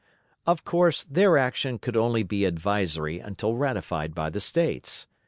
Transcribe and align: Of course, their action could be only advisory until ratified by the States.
Of 0.47 0.65
course, 0.65 1.03
their 1.03 1.37
action 1.37 1.77
could 1.77 1.93
be 1.93 1.99
only 1.99 2.43
advisory 2.45 3.19
until 3.19 3.53
ratified 3.53 4.15
by 4.15 4.31
the 4.31 4.41
States. 4.41 5.05